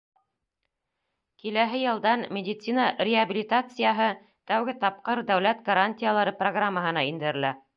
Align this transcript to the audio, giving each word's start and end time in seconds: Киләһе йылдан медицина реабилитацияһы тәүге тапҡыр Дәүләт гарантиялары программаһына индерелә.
Киләһе 1.41 1.81
йылдан 1.81 2.23
медицина 2.37 2.87
реабилитацияһы 3.09 4.09
тәүге 4.53 4.75
тапҡыр 4.85 5.23
Дәүләт 5.33 5.63
гарантиялары 5.69 6.35
программаһына 6.41 7.09
индерелә. 7.13 7.55